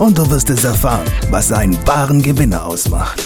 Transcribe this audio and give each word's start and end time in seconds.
und 0.00 0.16
du 0.16 0.30
wirst 0.30 0.48
es 0.48 0.64
erfahren, 0.64 1.06
was 1.28 1.52
einen 1.52 1.76
wahren 1.86 2.22
Gewinner 2.22 2.64
ausmacht. 2.64 3.22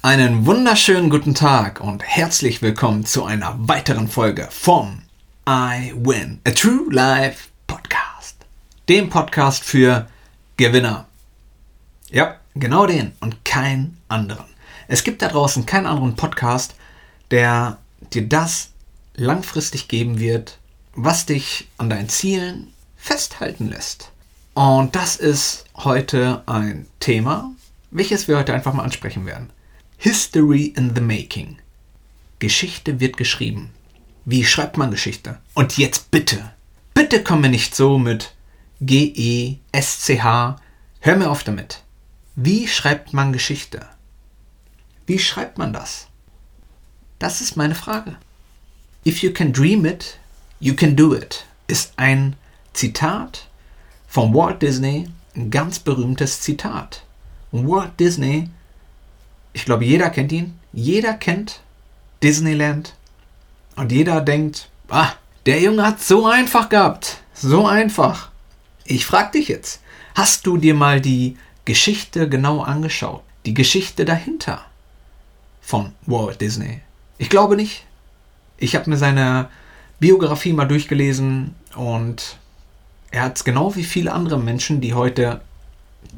Einen 0.00 0.46
wunderschönen 0.46 1.10
guten 1.10 1.34
Tag 1.34 1.80
und 1.80 2.04
herzlich 2.04 2.62
willkommen 2.62 3.04
zu 3.04 3.24
einer 3.24 3.56
weiteren 3.58 4.06
Folge 4.06 4.46
vom 4.52 5.02
I 5.48 5.92
Win, 5.96 6.40
a 6.46 6.52
True 6.52 6.86
Life 6.88 7.48
Podcast. 7.66 8.36
Dem 8.88 9.10
Podcast 9.10 9.64
für 9.64 10.06
Gewinner. 10.56 11.06
Ja, 12.10 12.36
genau 12.54 12.86
den 12.86 13.10
und 13.18 13.44
keinen 13.44 13.98
anderen. 14.06 14.46
Es 14.86 15.02
gibt 15.02 15.20
da 15.20 15.26
draußen 15.26 15.66
keinen 15.66 15.86
anderen 15.86 16.14
Podcast, 16.14 16.76
der 17.32 17.78
dir 18.12 18.28
das 18.28 18.70
langfristig 19.16 19.88
geben 19.88 20.20
wird, 20.20 20.58
was 20.96 21.26
dich 21.26 21.68
an 21.76 21.90
deinen 21.90 22.08
Zielen 22.08 22.72
festhalten 22.96 23.68
lässt. 23.68 24.10
Und 24.54 24.96
das 24.96 25.16
ist 25.16 25.66
heute 25.76 26.42
ein 26.46 26.86
Thema, 26.98 27.52
welches 27.90 28.26
wir 28.26 28.38
heute 28.38 28.54
einfach 28.54 28.72
mal 28.72 28.82
ansprechen 28.82 29.26
werden. 29.26 29.50
History 29.98 30.72
in 30.76 30.94
the 30.94 31.00
Making. 31.02 31.58
Geschichte 32.38 32.98
wird 32.98 33.16
geschrieben. 33.16 33.70
Wie 34.24 34.44
schreibt 34.44 34.76
man 34.78 34.90
Geschichte? 34.90 35.38
Und 35.54 35.78
jetzt 35.78 36.10
bitte, 36.10 36.52
bitte 36.94 37.22
komm 37.22 37.42
mir 37.42 37.50
nicht 37.50 37.74
so 37.74 37.98
mit 37.98 38.34
G-E-S-C-H. 38.80 40.56
Hör 41.00 41.16
mir 41.16 41.30
auf 41.30 41.44
damit. 41.44 41.82
Wie 42.34 42.66
schreibt 42.66 43.12
man 43.12 43.32
Geschichte? 43.32 43.86
Wie 45.06 45.18
schreibt 45.18 45.58
man 45.58 45.72
das? 45.72 46.08
Das 47.18 47.40
ist 47.40 47.56
meine 47.56 47.74
Frage. 47.74 48.16
If 49.06 49.22
you 49.22 49.32
can 49.32 49.52
dream 49.52 49.86
it, 49.86 50.18
you 50.66 50.74
can 50.74 50.96
do 50.96 51.14
it 51.14 51.44
ist 51.66 51.92
ein 51.96 52.36
Zitat 52.72 53.46
von 54.08 54.34
Walt 54.34 54.62
Disney, 54.62 55.08
ein 55.34 55.50
ganz 55.50 55.78
berühmtes 55.78 56.40
Zitat. 56.40 57.02
Und 57.50 57.68
Walt 57.68 57.98
Disney 57.98 58.50
ich 59.56 59.64
glaube, 59.64 59.86
jeder 59.86 60.10
kennt 60.10 60.32
ihn. 60.32 60.58
Jeder 60.74 61.14
kennt 61.14 61.60
Disneyland. 62.22 62.92
Und 63.74 63.90
jeder 63.90 64.20
denkt, 64.20 64.68
ah, 64.90 65.14
der 65.46 65.62
Junge 65.62 65.82
hat 65.82 66.02
so 66.02 66.26
einfach 66.26 66.68
gehabt. 66.68 67.22
So 67.32 67.66
einfach. 67.66 68.28
Ich 68.84 69.06
frage 69.06 69.38
dich 69.38 69.48
jetzt, 69.48 69.80
hast 70.14 70.46
du 70.46 70.58
dir 70.58 70.74
mal 70.74 71.00
die 71.00 71.38
Geschichte 71.64 72.28
genau 72.28 72.60
angeschaut? 72.60 73.22
Die 73.46 73.54
Geschichte 73.54 74.04
dahinter 74.04 74.62
von 75.62 75.94
Walt 76.04 76.42
Disney? 76.42 76.82
Ich 77.16 77.30
glaube 77.30 77.56
nicht. 77.56 77.86
Ich 78.58 78.76
habe 78.76 78.90
mir 78.90 78.98
seine 78.98 79.48
Biografie 79.98 80.52
mal 80.52 80.66
durchgelesen 80.66 81.54
und 81.74 82.38
er 83.10 83.22
hat 83.22 83.36
es 83.36 83.44
genau 83.44 83.76
wie 83.76 83.84
viele 83.84 84.12
andere 84.12 84.38
Menschen, 84.38 84.80
die 84.80 84.94
heute 84.94 85.40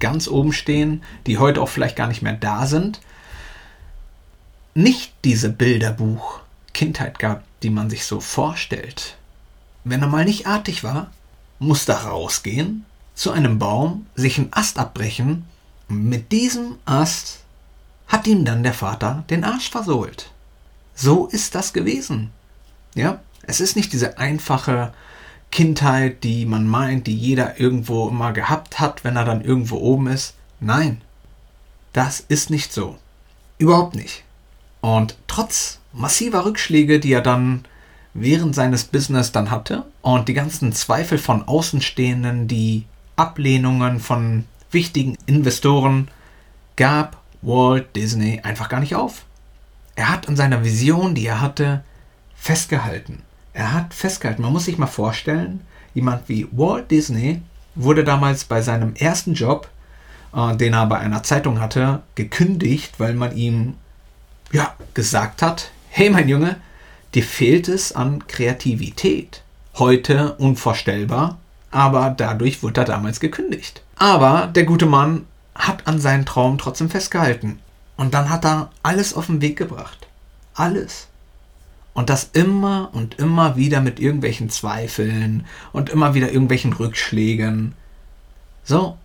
ganz 0.00 0.28
oben 0.28 0.52
stehen, 0.52 1.02
die 1.26 1.38
heute 1.38 1.62
auch 1.62 1.68
vielleicht 1.68 1.96
gar 1.96 2.08
nicht 2.08 2.22
mehr 2.22 2.32
da 2.32 2.66
sind, 2.66 3.00
nicht 4.74 5.12
diese 5.24 5.50
Bilderbuch 5.50 6.40
Kindheit 6.72 7.18
gab, 7.18 7.44
die 7.62 7.70
man 7.70 7.90
sich 7.90 8.04
so 8.04 8.20
vorstellt. 8.20 9.16
Wenn 9.84 10.02
er 10.02 10.08
mal 10.08 10.24
nicht 10.24 10.46
artig 10.46 10.84
war, 10.84 11.10
musste 11.58 11.92
er 11.92 12.04
rausgehen, 12.04 12.84
zu 13.14 13.32
einem 13.32 13.58
Baum, 13.58 14.06
sich 14.14 14.38
einen 14.38 14.52
Ast 14.52 14.78
abbrechen. 14.78 15.44
Mit 15.88 16.30
diesem 16.30 16.76
Ast 16.84 17.40
hat 18.06 18.26
ihm 18.26 18.44
dann 18.44 18.62
der 18.62 18.74
Vater 18.74 19.24
den 19.30 19.44
Arsch 19.44 19.70
versohlt. 19.70 20.30
So 20.94 21.26
ist 21.26 21.54
das 21.54 21.72
gewesen. 21.72 22.30
Ja, 22.94 23.20
es 23.48 23.60
ist 23.60 23.76
nicht 23.76 23.92
diese 23.92 24.18
einfache 24.18 24.92
Kindheit, 25.50 26.22
die 26.22 26.44
man 26.44 26.68
meint, 26.68 27.06
die 27.06 27.16
jeder 27.16 27.58
irgendwo 27.58 28.08
immer 28.08 28.32
gehabt 28.32 28.78
hat, 28.78 29.04
wenn 29.04 29.16
er 29.16 29.24
dann 29.24 29.40
irgendwo 29.40 29.78
oben 29.78 30.06
ist. 30.08 30.34
Nein, 30.60 31.00
das 31.94 32.20
ist 32.20 32.50
nicht 32.50 32.72
so. 32.72 32.98
Überhaupt 33.56 33.94
nicht. 33.94 34.22
Und 34.82 35.16
trotz 35.26 35.80
massiver 35.94 36.44
Rückschläge, 36.44 37.00
die 37.00 37.12
er 37.12 37.22
dann 37.22 37.64
während 38.12 38.54
seines 38.54 38.84
Business 38.84 39.32
dann 39.32 39.50
hatte 39.50 39.84
und 40.02 40.28
die 40.28 40.34
ganzen 40.34 40.72
Zweifel 40.72 41.16
von 41.16 41.48
Außenstehenden, 41.48 42.48
die 42.48 42.84
Ablehnungen 43.16 43.98
von 43.98 44.44
wichtigen 44.70 45.16
Investoren, 45.24 46.08
gab 46.76 47.22
Walt 47.40 47.96
Disney 47.96 48.40
einfach 48.42 48.68
gar 48.68 48.80
nicht 48.80 48.94
auf. 48.94 49.24
Er 49.96 50.10
hat 50.10 50.28
an 50.28 50.36
seiner 50.36 50.64
Vision, 50.64 51.14
die 51.14 51.26
er 51.26 51.40
hatte, 51.40 51.82
festgehalten. 52.36 53.22
Er 53.58 53.72
hat 53.72 53.92
festgehalten. 53.92 54.42
Man 54.42 54.52
muss 54.52 54.66
sich 54.66 54.78
mal 54.78 54.86
vorstellen, 54.86 55.62
jemand 55.92 56.28
wie 56.28 56.46
Walt 56.52 56.92
Disney 56.92 57.42
wurde 57.74 58.04
damals 58.04 58.44
bei 58.44 58.62
seinem 58.62 58.94
ersten 58.94 59.34
Job, 59.34 59.68
äh, 60.32 60.56
den 60.56 60.74
er 60.74 60.86
bei 60.86 61.00
einer 61.00 61.24
Zeitung 61.24 61.58
hatte, 61.58 62.02
gekündigt, 62.14 63.00
weil 63.00 63.14
man 63.14 63.36
ihm 63.36 63.74
ja, 64.52 64.76
gesagt 64.94 65.42
hat, 65.42 65.72
hey 65.88 66.08
mein 66.08 66.28
Junge, 66.28 66.54
dir 67.16 67.24
fehlt 67.24 67.66
es 67.66 67.90
an 67.90 68.28
Kreativität. 68.28 69.42
Heute 69.76 70.34
unvorstellbar, 70.34 71.38
aber 71.72 72.10
dadurch 72.16 72.62
wurde 72.62 72.82
er 72.82 72.84
damals 72.84 73.18
gekündigt. 73.18 73.82
Aber 73.96 74.46
der 74.46 74.66
gute 74.66 74.86
Mann 74.86 75.26
hat 75.56 75.84
an 75.88 75.98
seinen 75.98 76.26
Traum 76.26 76.58
trotzdem 76.58 76.90
festgehalten. 76.90 77.58
Und 77.96 78.14
dann 78.14 78.30
hat 78.30 78.44
er 78.44 78.70
alles 78.84 79.14
auf 79.14 79.26
den 79.26 79.40
Weg 79.40 79.56
gebracht. 79.56 80.06
Alles. 80.54 81.08
Und 81.98 82.10
das 82.10 82.30
immer 82.32 82.90
und 82.92 83.18
immer 83.18 83.56
wieder 83.56 83.80
mit 83.80 83.98
irgendwelchen 83.98 84.50
Zweifeln 84.50 85.44
und 85.72 85.90
immer 85.90 86.14
wieder 86.14 86.30
irgendwelchen 86.30 86.72
Rückschlägen. 86.72 87.74
So, 88.62 88.96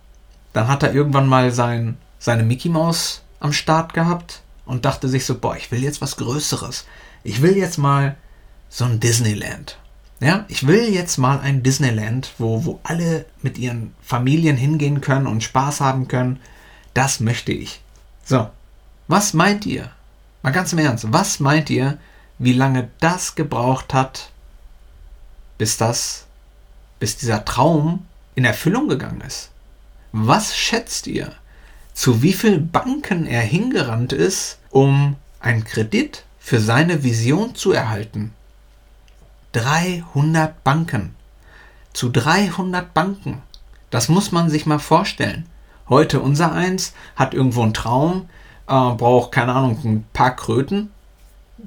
dann 0.52 0.68
hat 0.68 0.84
er 0.84 0.94
irgendwann 0.94 1.26
mal 1.26 1.50
sein, 1.50 1.96
seine 2.20 2.44
Mickey 2.44 2.68
Maus 2.68 3.22
am 3.40 3.52
Start 3.52 3.94
gehabt 3.94 4.42
und 4.64 4.84
dachte 4.84 5.08
sich 5.08 5.26
so, 5.26 5.36
boah, 5.36 5.56
ich 5.56 5.72
will 5.72 5.82
jetzt 5.82 6.02
was 6.02 6.14
Größeres. 6.18 6.86
Ich 7.24 7.42
will 7.42 7.56
jetzt 7.56 7.78
mal 7.78 8.14
so 8.68 8.84
ein 8.84 9.00
Disneyland. 9.00 9.76
Ja, 10.20 10.44
ich 10.46 10.64
will 10.68 10.88
jetzt 10.88 11.18
mal 11.18 11.40
ein 11.40 11.64
Disneyland, 11.64 12.32
wo, 12.38 12.64
wo 12.64 12.78
alle 12.84 13.26
mit 13.42 13.58
ihren 13.58 13.92
Familien 14.02 14.56
hingehen 14.56 15.00
können 15.00 15.26
und 15.26 15.42
Spaß 15.42 15.80
haben 15.80 16.06
können. 16.06 16.38
Das 16.94 17.18
möchte 17.18 17.50
ich. 17.50 17.80
So, 18.24 18.48
was 19.08 19.34
meint 19.34 19.66
ihr? 19.66 19.90
Mal 20.44 20.52
ganz 20.52 20.72
im 20.72 20.78
Ernst, 20.78 21.12
was 21.12 21.40
meint 21.40 21.70
ihr, 21.70 21.98
wie 22.38 22.52
lange 22.52 22.88
das 23.00 23.34
gebraucht 23.34 23.94
hat, 23.94 24.30
bis 25.58 25.76
das, 25.76 26.26
bis 26.98 27.16
dieser 27.16 27.44
Traum 27.44 28.06
in 28.34 28.44
Erfüllung 28.44 28.88
gegangen 28.88 29.20
ist? 29.20 29.50
Was 30.12 30.56
schätzt 30.56 31.06
ihr? 31.06 31.32
zu 31.94 32.22
wie 32.22 32.32
vielen 32.32 32.70
Banken 32.70 33.26
er 33.26 33.40
hingerannt 33.40 34.12
ist, 34.12 34.58
um 34.70 35.16
einen 35.40 35.64
Kredit 35.64 36.24
für 36.38 36.60
seine 36.60 37.02
Vision 37.04 37.54
zu 37.54 37.72
erhalten. 37.72 38.34
300 39.52 40.62
Banken. 40.64 41.14
Zu 41.92 42.10
300 42.10 42.92
Banken. 42.92 43.40
Das 43.90 44.08
muss 44.08 44.32
man 44.32 44.50
sich 44.50 44.66
mal 44.66 44.80
vorstellen. 44.80 45.46
Heute 45.88 46.20
unser 46.20 46.52
eins 46.52 46.92
hat 47.14 47.32
irgendwo 47.32 47.62
einen 47.62 47.74
Traum, 47.74 48.28
äh, 48.66 48.72
braucht 48.72 49.30
keine 49.30 49.54
Ahnung, 49.54 49.78
ein 49.84 50.04
paar 50.12 50.34
Kröten, 50.34 50.90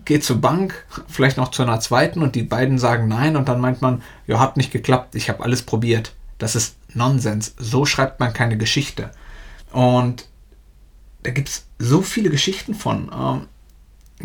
geht 0.06 0.24
zur 0.24 0.42
Bank, 0.42 0.86
vielleicht 1.08 1.38
noch 1.38 1.52
zu 1.52 1.64
einer 1.64 1.80
zweiten 1.80 2.22
und 2.22 2.36
die 2.36 2.44
beiden 2.44 2.80
sagen 2.80 3.08
nein 3.08 3.36
und 3.36 3.48
dann 3.48 3.62
meint 3.62 3.82
man, 3.82 4.02
ja, 4.26 4.40
hat 4.40 4.58
nicht 4.58 4.72
geklappt, 4.72 5.16
ich 5.16 5.30
habe 5.30 5.44
alles 5.44 5.62
probiert. 5.62 6.14
Das 6.38 6.56
ist 6.56 6.76
Nonsens. 6.94 7.54
So 7.58 7.86
schreibt 7.86 8.20
man 8.20 8.34
keine 8.34 8.58
Geschichte. 8.58 9.12
Und 9.72 10.28
da 11.24 11.32
gibt 11.32 11.50
es 11.50 11.66
so 11.80 12.02
viele 12.02 12.30
Geschichten 12.30 12.74
von. 12.74 13.12
Ähm, 13.14 13.48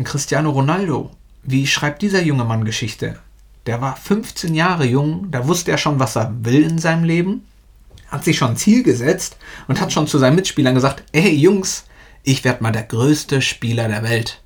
Cristiano 0.03 0.49
Ronaldo, 0.49 1.11
wie 1.43 1.67
schreibt 1.67 2.01
dieser 2.01 2.23
junge 2.23 2.45
Mann 2.45 2.65
Geschichte? 2.65 3.19
Der 3.65 3.81
war 3.81 3.95
15 3.95 4.55
Jahre 4.55 4.85
jung, 4.85 5.29
da 5.31 5.47
wusste 5.47 5.71
er 5.71 5.77
schon, 5.77 5.99
was 5.99 6.15
er 6.15 6.33
will 6.43 6.63
in 6.63 6.79
seinem 6.79 7.03
Leben, 7.03 7.45
hat 8.07 8.23
sich 8.23 8.37
schon 8.37 8.51
ein 8.51 8.57
Ziel 8.57 8.83
gesetzt 8.83 9.37
und 9.67 9.79
hat 9.79 9.93
schon 9.93 10.07
zu 10.07 10.17
seinen 10.17 10.35
Mitspielern 10.35 10.75
gesagt, 10.75 11.03
ey 11.11 11.33
Jungs, 11.33 11.85
ich 12.23 12.43
werde 12.43 12.63
mal 12.63 12.71
der 12.71 12.83
größte 12.83 13.41
Spieler 13.41 13.87
der 13.87 14.03
Welt. 14.03 14.41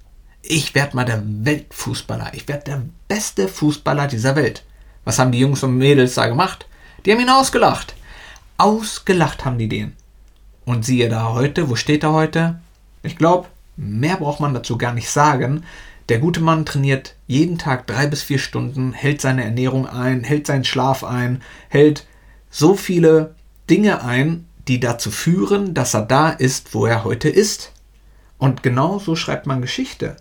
Ich 0.50 0.74
werde 0.76 0.96
mal 0.96 1.04
der 1.04 1.22
Weltfußballer. 1.26 2.32
Ich 2.34 2.48
werde 2.48 2.64
der 2.64 2.82
beste 3.10 3.50
Fußballer 3.50 4.08
dieser 4.08 4.38
Welt. 4.38 4.64
Was 5.04 5.20
haben 5.20 5.34
die 5.34 5.40
Jungs 5.40 5.62
und 5.62 5.78
Mädels 5.78 6.16
da 6.16 6.28
gemacht? 6.28 6.68
Die 7.06 7.12
haben 7.12 7.20
ihn 7.20 7.30
ausgelacht. 7.30 7.96
Ausgelacht 8.58 9.44
haben 9.44 9.58
die 9.58 9.68
den. 9.68 9.92
Und 10.64 10.86
siehe 10.86 11.10
da 11.10 11.34
heute, 11.34 11.70
wo 11.70 11.76
steht 11.76 12.04
er 12.04 12.14
heute? 12.14 12.62
Ich 13.04 13.18
glaube, 13.18 13.50
mehr 13.76 14.16
braucht 14.16 14.40
man 14.40 14.54
dazu 14.54 14.78
gar 14.78 14.94
nicht 14.94 15.10
sagen. 15.10 15.66
Der 16.08 16.20
gute 16.20 16.40
Mann 16.40 16.66
trainiert 16.66 17.16
jeden 17.28 17.58
Tag 17.58 17.86
drei 17.86 18.08
bis 18.08 18.24
vier 18.24 18.40
Stunden, 18.40 18.94
hält 18.94 19.20
seine 19.20 19.44
Ernährung 19.44 19.86
ein, 19.86 20.24
hält 20.24 20.48
seinen 20.48 20.64
Schlaf 20.64 21.04
ein, 21.04 21.42
hält 21.68 22.08
so 22.50 22.76
viele 22.76 23.36
Dinge 23.70 24.02
ein, 24.02 24.48
die 24.70 24.80
dazu 24.80 25.12
führen, 25.12 25.74
dass 25.74 25.94
er 25.94 26.04
da 26.04 26.30
ist, 26.30 26.74
wo 26.74 26.86
er 26.86 27.04
heute 27.04 27.28
ist. 27.28 27.74
Und 28.38 28.64
genau 28.64 28.98
so 28.98 29.18
schreibt 29.18 29.46
man 29.46 29.62
Geschichte. 29.62 30.16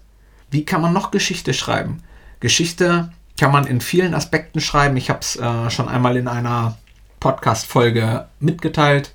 Wie 0.50 0.64
kann 0.64 0.80
man 0.80 0.92
noch 0.92 1.10
Geschichte 1.10 1.54
schreiben? 1.54 2.02
Geschichte 2.40 3.10
kann 3.38 3.52
man 3.52 3.66
in 3.66 3.80
vielen 3.80 4.14
Aspekten 4.14 4.60
schreiben. 4.60 4.96
Ich 4.96 5.10
habe 5.10 5.20
es 5.20 5.36
äh, 5.36 5.70
schon 5.70 5.88
einmal 5.88 6.16
in 6.16 6.28
einer 6.28 6.76
Podcast-Folge 7.20 8.26
mitgeteilt. 8.40 9.12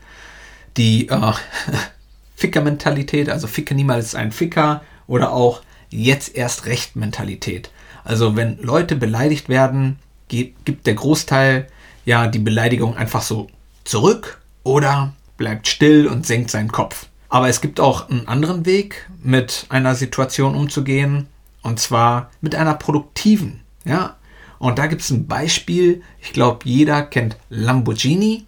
Die 0.77 1.09
äh, 1.09 1.33
Ficker-Mentalität, 2.35 3.29
also 3.29 3.47
Ficke 3.47 3.75
niemals 3.75 4.15
ein 4.15 4.31
Ficker 4.31 4.81
oder 5.07 5.31
auch 5.31 5.61
jetzt 5.89 6.35
erst 6.35 6.65
recht 6.65 6.95
Mentalität. 6.95 7.71
Also 8.03 8.35
wenn 8.35 8.57
Leute 8.59 8.95
beleidigt 8.95 9.49
werden, 9.49 9.99
gibt 10.27 10.87
der 10.87 10.93
Großteil 10.95 11.67
ja 12.05 12.27
die 12.27 12.39
Beleidigung 12.39 12.95
einfach 12.95 13.21
so 13.21 13.47
zurück 13.83 14.41
oder 14.63 15.13
bleibt 15.37 15.67
still 15.67 16.07
und 16.07 16.25
senkt 16.25 16.51
seinen 16.51 16.71
Kopf. 16.71 17.07
Aber 17.31 17.47
es 17.47 17.61
gibt 17.61 17.79
auch 17.79 18.09
einen 18.09 18.27
anderen 18.27 18.65
Weg, 18.65 19.09
mit 19.23 19.65
einer 19.69 19.95
Situation 19.95 20.53
umzugehen, 20.53 21.27
und 21.63 21.79
zwar 21.79 22.29
mit 22.41 22.55
einer 22.55 22.73
produktiven. 22.73 23.61
Ja, 23.85 24.17
und 24.59 24.77
da 24.77 24.87
gibt 24.87 25.01
es 25.01 25.09
ein 25.11 25.27
Beispiel. 25.27 26.03
Ich 26.21 26.33
glaube, 26.33 26.59
jeder 26.65 27.01
kennt 27.03 27.37
Lamborghini. 27.49 28.45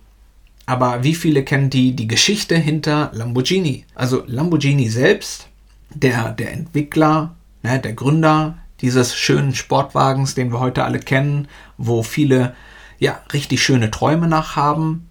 Aber 0.66 1.02
wie 1.04 1.16
viele 1.16 1.44
kennen 1.44 1.70
die, 1.70 1.96
die 1.96 2.08
Geschichte 2.08 2.58
hinter 2.58 3.10
Lamborghini? 3.14 3.86
Also 3.96 4.24
Lamborghini 4.28 4.90
selbst, 4.90 5.48
der, 5.90 6.32
der 6.32 6.52
Entwickler, 6.52 7.36
ne, 7.62 7.80
der 7.80 7.94
Gründer 7.94 8.58
dieses 8.82 9.16
schönen 9.16 9.56
Sportwagens, 9.56 10.36
den 10.36 10.52
wir 10.52 10.60
heute 10.60 10.84
alle 10.84 11.00
kennen, 11.00 11.48
wo 11.78 12.04
viele 12.04 12.54
ja 13.00 13.22
richtig 13.32 13.64
schöne 13.64 13.92
Träume 13.92 14.28
nachhaben. 14.28 15.10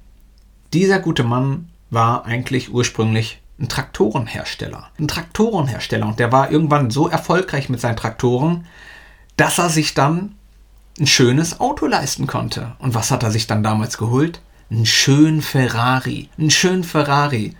Dieser 0.74 0.98
gute 0.98 1.24
Mann 1.24 1.70
war 1.88 2.26
eigentlich 2.26 2.72
ursprünglich 2.72 3.41
ein 3.62 3.68
Traktorenhersteller. 3.68 4.90
Ein 4.98 5.08
Traktorenhersteller. 5.08 6.06
Und 6.06 6.18
der 6.18 6.32
war 6.32 6.50
irgendwann 6.50 6.90
so 6.90 7.08
erfolgreich 7.08 7.68
mit 7.68 7.80
seinen 7.80 7.96
Traktoren, 7.96 8.66
dass 9.36 9.58
er 9.58 9.70
sich 9.70 9.94
dann 9.94 10.34
ein 10.98 11.06
schönes 11.06 11.60
Auto 11.60 11.86
leisten 11.86 12.26
konnte. 12.26 12.72
Und 12.80 12.94
was 12.94 13.10
hat 13.10 13.22
er 13.22 13.30
sich 13.30 13.46
dann 13.46 13.62
damals 13.62 13.96
geholt? 13.96 14.40
Einen 14.70 14.84
schönen 14.84 15.42
Ferrari. 15.42 16.28
Einen 16.36 16.50
schönen 16.50 16.84
Ferrari. 16.84 17.56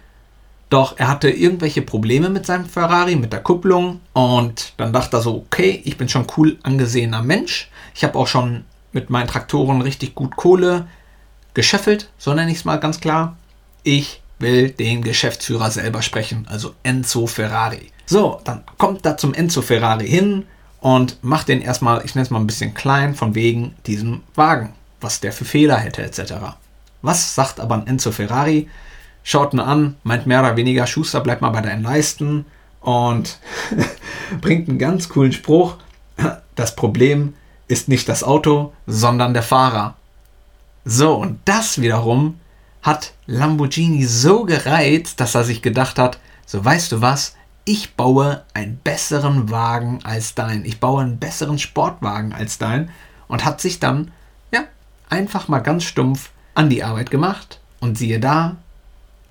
Doch 0.69 0.99
er 0.99 1.08
hatte 1.08 1.31
irgendwelche 1.31 1.82
Probleme 1.82 2.31
mit 2.31 2.46
seinem 2.46 2.66
Ferrari, 2.66 3.14
mit 3.14 3.32
der 3.32 3.43
Kupplung. 3.43 4.00
Und 4.12 4.75
dann 4.78 4.93
dachte 4.93 5.19
er 5.19 5.22
so, 5.22 5.37
okay, 5.37 5.82
ich 5.84 5.96
bin 5.96 6.08
schon 6.08 6.26
cool 6.37 6.58
angesehener 6.62 7.22
Mensch. 7.22 7.70
Ich 7.94 8.02
habe 8.04 8.19
auch 8.19 8.26
schon 8.26 8.64
mit 8.93 9.08
meinen 9.08 9.28
Traktoren 9.28 9.81
richtig 9.82 10.14
gut 10.14 10.37
Kohle 10.37 10.87
gescheffelt, 11.54 12.10
so 12.16 12.32
nenne 12.32 12.50
ich 12.50 12.58
es 12.58 12.64
mal 12.64 12.81
ganz 12.81 13.00
klar. 13.00 13.37
Ich 13.82 14.22
will 14.42 14.70
den 14.70 15.02
Geschäftsführer 15.02 15.70
selber 15.70 16.02
sprechen, 16.02 16.46
also 16.48 16.74
Enzo 16.82 17.26
Ferrari. 17.26 17.90
So, 18.06 18.40
dann 18.44 18.64
kommt 18.78 19.06
er 19.06 19.16
zum 19.16 19.32
Enzo 19.32 19.62
Ferrari 19.62 20.06
hin 20.06 20.44
und 20.80 21.22
macht 21.22 21.48
den 21.48 21.62
erstmal, 21.62 22.04
ich 22.04 22.14
nenne 22.14 22.24
es 22.24 22.30
mal 22.30 22.40
ein 22.40 22.46
bisschen 22.46 22.74
klein, 22.74 23.14
von 23.14 23.34
wegen 23.34 23.74
diesem 23.86 24.22
Wagen, 24.34 24.74
was 25.00 25.20
der 25.20 25.32
für 25.32 25.44
Fehler 25.44 25.78
hätte 25.78 26.02
etc. 26.02 26.34
Was 27.00 27.34
sagt 27.34 27.60
aber 27.60 27.76
ein 27.76 27.86
Enzo 27.86 28.12
Ferrari? 28.12 28.68
Schaut 29.22 29.54
ihn 29.54 29.60
an, 29.60 29.96
meint 30.02 30.26
mehr 30.26 30.40
oder 30.40 30.56
weniger, 30.56 30.86
Schuster, 30.86 31.20
bleib 31.20 31.40
mal 31.40 31.50
bei 31.50 31.60
deinen 31.60 31.82
Leisten 31.84 32.44
und 32.80 33.38
bringt 34.40 34.68
einen 34.68 34.78
ganz 34.78 35.08
coolen 35.08 35.32
Spruch. 35.32 35.76
Das 36.56 36.74
Problem 36.74 37.34
ist 37.68 37.88
nicht 37.88 38.08
das 38.08 38.24
Auto, 38.24 38.72
sondern 38.86 39.32
der 39.32 39.42
Fahrer. 39.42 39.94
So, 40.84 41.14
und 41.14 41.38
das 41.44 41.80
wiederum 41.80 42.40
hat 42.82 43.14
Lamborghini 43.26 44.05
so 44.05 44.44
gereizt, 44.44 45.20
dass 45.20 45.34
er 45.34 45.44
sich 45.44 45.62
gedacht 45.62 45.99
hat, 45.99 46.19
so 46.46 46.64
weißt 46.64 46.93
du 46.93 47.00
was, 47.00 47.34
ich 47.64 47.94
baue 47.94 48.43
einen 48.55 48.79
besseren 48.79 49.50
Wagen 49.50 50.00
als 50.02 50.34
dein. 50.34 50.64
Ich 50.64 50.81
baue 50.81 51.02
einen 51.02 51.19
besseren 51.19 51.58
Sportwagen 51.58 52.32
als 52.32 52.58
dein. 52.58 52.90
Und 53.29 53.44
hat 53.44 53.61
sich 53.61 53.79
dann, 53.79 54.11
ja, 54.50 54.64
einfach 55.08 55.49
mal 55.49 55.61
ganz 55.61 55.84
stumpf 55.84 56.31
an 56.55 56.69
die 56.70 56.82
Arbeit 56.82 57.11
gemacht. 57.11 57.61
Und 57.81 57.96
siehe 57.96 58.20
da, 58.20 58.56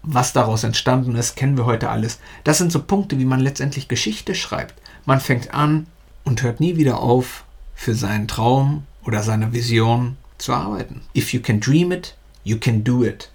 was 0.01 0.33
daraus 0.33 0.63
entstanden 0.63 1.15
ist, 1.15 1.36
kennen 1.36 1.57
wir 1.57 1.65
heute 1.65 1.89
alles. 1.89 2.19
Das 2.44 2.57
sind 2.57 2.71
so 2.71 2.81
Punkte, 2.81 3.19
wie 3.19 3.25
man 3.25 3.39
letztendlich 3.39 3.88
Geschichte 3.88 4.33
schreibt. 4.33 4.75
Man 5.06 5.19
fängt 5.19 5.54
an 5.54 5.88
und 6.24 6.42
hört 6.42 6.59
nie 6.59 6.77
wieder 6.77 7.00
auf, 7.00 7.44
für 7.75 7.95
seinen 7.95 8.27
Traum 8.27 8.86
oder 9.06 9.24
seine 9.24 9.54
Vision 9.54 10.18
zu 10.38 10.54
arbeiten. 10.54 11.01
If 11.15 11.33
you 11.33 11.42
can 11.42 11.59
dream 11.59 11.92
it, 11.92 12.15
you 12.44 12.57
can 12.57 12.83
do 12.83 13.04
it. 13.04 13.30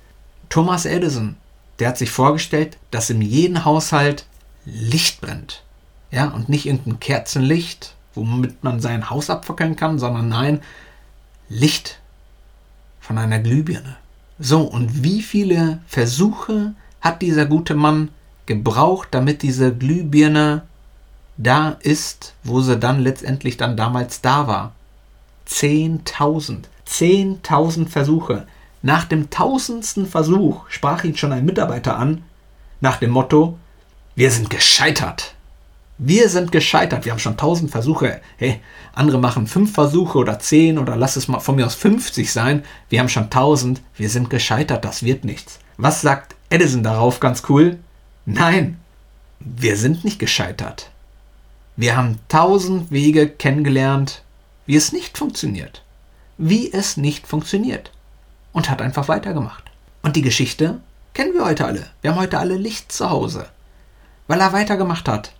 Thomas 0.49 0.85
Edison, 0.85 1.37
der 1.79 1.89
hat 1.89 1.99
sich 1.99 2.11
vorgestellt, 2.11 2.79
dass 2.91 3.11
in 3.11 3.21
jedem 3.23 3.65
Haushalt 3.65 4.27
Licht 4.65 5.21
brennt. 5.21 5.63
Ja, 6.11 6.29
und 6.29 6.49
nicht 6.49 6.67
irgendein 6.67 7.01
Kerzenlicht, 7.01 7.95
womit 8.15 8.65
man 8.65 8.81
sein 8.81 9.11
Haus 9.11 9.31
abfackeln 9.31 9.77
kann, 9.77 9.99
sondern 9.99 10.29
nein, 10.29 10.63
Licht 11.49 12.01
von 13.01 13.19
einer 13.19 13.39
Glühbirne. 13.39 13.97
So, 14.39 14.63
und 14.63 15.03
wie 15.03 15.23
viele 15.23 15.81
Versuche 15.87 16.75
hat 17.01 17.23
dieser 17.23 17.47
gute 17.47 17.75
Mann 17.75 18.11
gebraucht, 18.47 19.09
damit 19.13 19.43
diese 19.43 19.75
Glühbirne 19.75 20.63
da 21.37 21.77
ist, 21.81 22.35
wo 22.43 22.61
sie 22.61 22.79
dann 22.79 23.01
letztendlich 23.01 23.57
dann 23.57 23.77
damals 23.77 24.21
da 24.21 24.47
war? 24.47 24.73
Zehntausend. 25.45 26.69
Zehntausend 26.85 27.91
Versuche. 27.91 28.47
Nach 28.87 29.05
dem 29.05 29.31
tausendsten 29.31 30.07
Versuch 30.07 30.61
sprach 30.69 31.03
ihn 31.03 31.17
schon 31.17 31.33
ein 31.33 31.45
Mitarbeiter 31.45 31.99
an, 31.99 32.23
nach 32.81 32.99
dem 32.99 33.11
Motto, 33.11 33.59
wir 34.15 34.31
sind 34.31 34.49
gescheitert. 34.49 35.35
Wir 35.99 36.29
sind 36.29 36.53
gescheitert. 36.53 37.05
Wir 37.05 37.11
haben 37.11 37.19
schon 37.19 37.37
tausend 37.37 37.73
Versuche. 37.73 38.21
Hey, 38.37 38.61
andere 38.93 39.19
machen 39.19 39.49
fünf 39.49 39.73
Versuche 39.73 40.19
oder 40.19 40.39
zehn 40.39 40.79
oder 40.79 40.95
lass 40.95 41.17
es 41.17 41.27
mal 41.27 41.41
von 41.41 41.57
mir 41.57 41.67
aus 41.67 41.75
50 41.75 42.31
sein. 42.31 42.63
Wir 42.89 43.01
haben 43.01 43.09
schon 43.09 43.29
tausend. 43.29 43.83
Wir 43.97 44.09
sind 44.09 44.31
gescheitert. 44.31 44.85
Das 44.85 45.03
wird 45.03 45.25
nichts. 45.25 45.59
Was 45.79 46.01
sagt 46.01 46.37
Edison 46.49 46.85
darauf 46.85 47.19
ganz 47.19 47.43
cool? 47.49 47.81
Nein, 48.25 48.79
wir 49.41 49.77
sind 49.77 50.05
nicht 50.05 50.21
gescheitert. 50.21 50.93
Wir 51.75 51.97
haben 51.97 52.21
tausend 52.29 52.93
Wege 52.93 53.29
kennengelernt, 53.29 54.23
wie 54.65 54.77
es 54.77 54.93
nicht 54.93 55.19
funktioniert. 55.19 55.83
Wie 56.39 56.73
es 56.73 56.97
nicht 56.97 57.27
funktioniert. 57.27 57.91
Und 58.57 58.71
hat 58.71 58.83
einfach 58.83 59.07
weitergemacht. 59.07 59.65
Und 60.03 60.17
die 60.17 60.23
Geschichte 60.23 60.81
kennen 61.15 61.35
wir 61.35 61.45
heute 61.45 61.67
alle. 61.67 61.87
Wir 62.01 62.11
haben 62.11 62.19
heute 62.19 62.39
alle 62.39 62.57
Licht 62.57 62.91
zu 62.91 63.11
Hause 63.11 63.47
weil 64.27 64.41
er 64.41 64.53
weitergemacht 64.53 65.09
hat. 65.09 65.33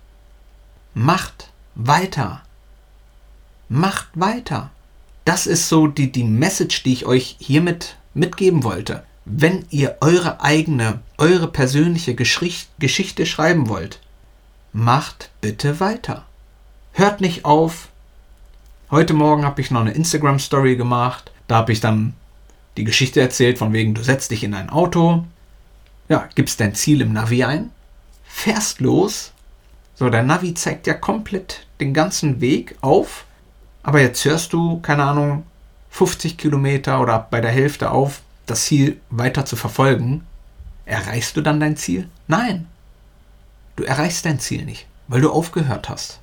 Macht 0.93 1.51
weiter. 1.75 2.41
Macht 3.69 4.07
weiter. 4.15 4.71
Das 5.25 5.45
ist 5.45 5.67
so 5.67 5.87
die, 5.87 6.11
die 6.11 6.23
Message, 6.23 6.83
die 6.83 6.93
ich 6.93 7.05
euch 7.05 7.35
hiermit 7.39 7.97
mitgeben 8.13 8.63
wollte. 8.63 9.03
Wenn 9.25 9.65
ihr 9.69 9.97
eure 9.99 10.41
eigene, 10.41 11.01
eure 11.17 11.47
persönliche 11.47 12.15
Geschicht, 12.15 12.69
Geschichte 12.79 13.25
schreiben 13.25 13.67
wollt, 13.67 13.99
macht 14.71 15.29
bitte 15.41 15.81
weiter. 15.81 16.25
Hört 16.93 17.19
nicht 17.19 17.43
auf. 17.43 17.89
Heute 18.89 19.13
Morgen 19.13 19.43
habe 19.43 19.59
ich 19.59 19.69
noch 19.69 19.81
eine 19.81 19.91
Instagram-Story 19.91 20.77
gemacht. 20.77 21.31
Da 21.47 21.57
habe 21.57 21.73
ich 21.73 21.81
dann 21.81 22.13
die 22.77 22.83
Geschichte 22.83 23.19
erzählt, 23.19 23.57
von 23.57 23.73
wegen, 23.73 23.93
du 23.93 24.03
setzt 24.03 24.31
dich 24.31 24.43
in 24.43 24.53
ein 24.53 24.69
Auto, 24.69 25.25
ja, 26.07 26.29
gibst 26.35 26.59
dein 26.59 26.75
Ziel 26.75 27.01
im 27.01 27.13
Navi 27.13 27.43
ein 27.43 27.71
fährst 28.37 28.81
los. 28.81 29.31
So, 29.95 30.11
dein 30.11 30.27
Navi 30.27 30.53
zeigt 30.53 30.85
ja 30.85 30.93
komplett 30.93 31.65
den 31.79 31.93
ganzen 31.93 32.39
Weg 32.39 32.75
auf. 32.81 33.25
Aber 33.81 33.99
jetzt 33.99 34.23
hörst 34.25 34.53
du, 34.53 34.79
keine 34.81 35.03
Ahnung, 35.05 35.43
50 35.89 36.37
Kilometer 36.37 37.01
oder 37.01 37.27
bei 37.31 37.41
der 37.41 37.49
Hälfte 37.49 37.89
auf, 37.89 38.21
das 38.45 38.65
Ziel 38.65 39.01
weiter 39.09 39.45
zu 39.45 39.55
verfolgen. 39.55 40.27
Erreichst 40.85 41.35
du 41.35 41.41
dann 41.41 41.59
dein 41.59 41.77
Ziel? 41.77 42.09
Nein. 42.27 42.67
Du 43.75 43.83
erreichst 43.83 44.25
dein 44.25 44.39
Ziel 44.39 44.65
nicht, 44.65 44.85
weil 45.07 45.21
du 45.21 45.31
aufgehört 45.31 45.89
hast. 45.89 46.19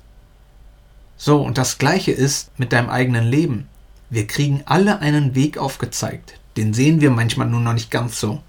So, 1.17 1.41
und 1.41 1.57
das 1.57 1.77
gleiche 1.77 2.11
ist 2.11 2.57
mit 2.57 2.71
deinem 2.71 2.89
eigenen 2.89 3.25
Leben. 3.25 3.67
Wir 4.09 4.25
kriegen 4.25 4.63
alle 4.65 4.99
einen 4.99 5.35
Weg 5.35 5.57
aufgezeigt. 5.57 6.39
Den 6.57 6.73
sehen 6.73 7.01
wir 7.01 7.11
manchmal 7.11 7.47
nur 7.47 7.59
noch 7.59 7.73
nicht 7.73 7.91
ganz 7.91 8.19
so. 8.19 8.41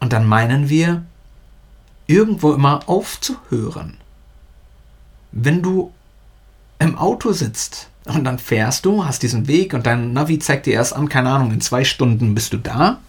Und 0.00 0.12
dann 0.12 0.26
meinen 0.26 0.68
wir, 0.68 1.04
irgendwo 2.06 2.52
immer 2.52 2.88
aufzuhören. 2.88 3.96
Wenn 5.32 5.62
du 5.62 5.92
im 6.78 6.96
Auto 6.96 7.32
sitzt 7.32 7.88
und 8.04 8.24
dann 8.24 8.38
fährst 8.38 8.84
du, 8.84 9.04
hast 9.04 9.22
diesen 9.22 9.48
Weg 9.48 9.74
und 9.74 9.86
dein 9.86 10.12
Navi 10.12 10.38
zeigt 10.38 10.66
dir 10.66 10.74
erst 10.74 10.94
an, 10.94 11.08
keine 11.08 11.30
Ahnung, 11.30 11.52
in 11.52 11.60
zwei 11.60 11.84
Stunden 11.84 12.34
bist 12.34 12.52
du 12.52 12.58
da. 12.58 13.00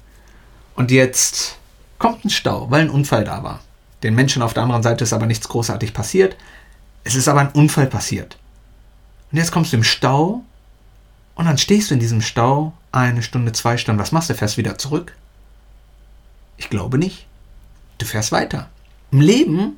Und 0.75 0.91
jetzt 0.91 1.57
kommt 1.99 2.25
ein 2.25 2.29
Stau, 2.29 2.69
weil 2.71 2.81
ein 2.81 2.89
Unfall 2.89 3.23
da 3.23 3.43
war. 3.43 3.61
Den 4.03 4.15
Menschen 4.15 4.41
auf 4.41 4.53
der 4.53 4.63
anderen 4.63 4.83
Seite 4.83 5.03
ist 5.03 5.13
aber 5.13 5.25
nichts 5.25 5.47
großartig 5.47 5.93
passiert. 5.93 6.35
Es 7.03 7.15
ist 7.15 7.27
aber 7.27 7.41
ein 7.41 7.51
Unfall 7.51 7.87
passiert. 7.87 8.37
Und 9.31 9.37
jetzt 9.37 9.51
kommst 9.51 9.73
du 9.73 9.77
im 9.77 9.83
Stau 9.83 10.43
und 11.37 11.45
dann 11.45 11.59
stehst 11.59 11.89
du 11.89 11.93
in 11.93 11.99
diesem 11.99 12.21
Stau 12.21 12.73
eine 12.91 13.21
Stunde, 13.21 13.51
zwei 13.51 13.77
Stunden. 13.77 14.01
Was 14.01 14.11
machst 14.11 14.29
du? 14.29 14.33
Fährst 14.33 14.57
wieder 14.57 14.77
zurück? 14.79 15.15
Ich 16.57 16.69
glaube 16.69 16.97
nicht. 16.97 17.27
Du 17.99 18.07
fährst 18.07 18.31
weiter. 18.31 18.69
Im 19.11 19.21
Leben 19.21 19.77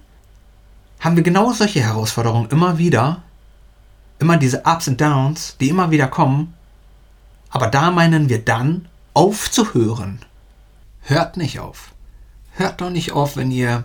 haben 1.01 1.17
wir 1.17 1.23
genau 1.23 1.51
solche 1.51 1.81
Herausforderungen 1.81 2.49
immer 2.49 2.77
wieder. 2.77 3.23
Immer 4.19 4.37
diese 4.37 4.63
Ups 4.65 4.87
und 4.87 5.01
Downs, 5.01 5.57
die 5.59 5.69
immer 5.69 5.91
wieder 5.91 6.07
kommen. 6.07 6.53
Aber 7.49 7.67
da 7.67 7.91
meinen 7.91 8.29
wir 8.29 8.43
dann 8.43 8.87
aufzuhören. 9.13 10.19
Hört 11.01 11.35
nicht 11.35 11.59
auf. 11.59 11.93
Hört 12.53 12.79
doch 12.79 12.89
nicht 12.89 13.11
auf, 13.11 13.35
wenn 13.35 13.51
ihr 13.51 13.83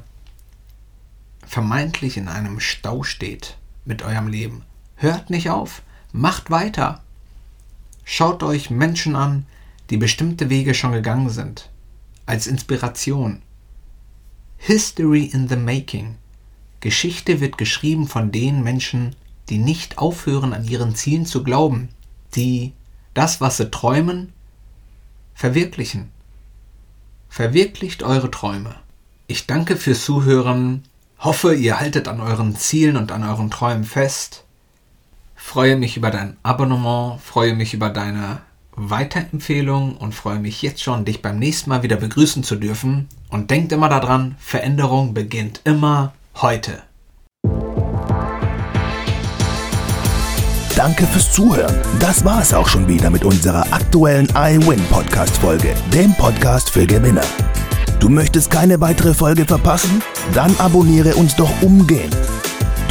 vermeintlich 1.45 2.17
in 2.17 2.29
einem 2.29 2.61
Stau 2.61 3.03
steht 3.03 3.57
mit 3.85 4.03
eurem 4.03 4.29
Leben. 4.29 4.63
Hört 4.97 5.31
nicht 5.31 5.51
auf. 5.51 5.83
Macht 6.13 6.51
weiter. 6.51 7.04
Schaut 8.05 8.43
euch 8.43 8.71
Menschen 8.71 9.17
an, 9.17 9.47
die 9.91 9.97
bestimmte 9.97 10.51
Wege 10.51 10.75
schon 10.75 10.93
gegangen 10.93 11.31
sind. 11.31 11.71
Als 12.27 12.47
Inspiration. 12.47 13.43
History 14.57 15.25
in 15.25 15.49
the 15.49 15.57
Making. 15.57 16.17
Geschichte 16.81 17.41
wird 17.41 17.59
geschrieben 17.59 18.07
von 18.07 18.31
den 18.31 18.63
Menschen, 18.63 19.17
die 19.49 19.59
nicht 19.59 19.99
aufhören 19.99 20.53
an 20.53 20.65
ihren 20.65 20.95
Zielen 20.95 21.27
zu 21.27 21.43
glauben, 21.43 21.89
die 22.35 22.73
das, 23.15 23.41
was 23.41 23.57
sie 23.59 23.71
träumen, 23.71 24.33
verwirklichen. 25.35 26.11
Verwirklicht 27.29 28.03
eure 28.03 28.31
Träume. 28.31 28.77
Ich 29.27 29.47
danke 29.47 29.77
fürs 29.77 30.05
Zuhören, 30.05 30.85
hoffe, 31.19 31.55
ihr 31.55 31.81
haltet 31.81 32.09
an 32.09 32.21
euren 32.21 32.57
Zielen 32.57 32.97
und 32.97 33.13
an 33.13 33.25
euren 33.25 33.51
Träumen 33.51 33.85
fest. 33.85 34.44
Freue 35.47 35.77
mich 35.77 35.97
über 35.99 36.11
dein 36.11 36.37
Abonnement, 36.43 37.21
freue 37.21 37.55
mich 37.55 37.75
über 37.75 37.91
deine 37.91 38.41
Weiterempfehlung 38.75 39.97
und 39.99 40.13
freue 40.13 40.41
mich 40.41 40.63
jetzt 40.63 40.83
schon, 40.83 41.05
dich 41.05 41.23
beim 41.23 41.39
nächsten 41.39 41.71
Mal 41.71 41.85
wieder 41.85 41.97
begrüßen 41.97 42.43
zu 42.43 42.57
dürfen. 42.57 43.09
Und 43.29 43.51
denkt 43.53 43.71
immer 43.71 43.89
daran, 43.89 44.35
Veränderung 44.41 45.15
beginnt 45.15 45.61
immer 45.63 46.15
heute. 46.41 46.83
Danke 50.75 51.07
fürs 51.07 51.31
Zuhören. 51.33 51.77
Das 52.01 52.25
war 52.25 52.41
es 52.41 52.53
auch 52.53 52.67
schon 52.67 52.89
wieder 52.89 53.11
mit 53.11 53.23
unserer 53.23 53.71
aktuellen 53.71 54.29
iWin 54.35 54.83
Podcast 54.91 55.37
Folge, 55.37 55.75
dem 55.93 56.15
Podcast 56.15 56.71
für 56.71 56.87
Gewinner. 56.87 57.25
Du 58.01 58.09
möchtest 58.09 58.51
keine 58.51 58.81
weitere 58.81 59.15
Folge 59.15 59.45
verpassen? 59.45 60.03
Dann 60.33 60.57
abonniere 60.57 61.15
uns 61.15 61.37
doch 61.37 61.51
umgehend. 61.63 62.17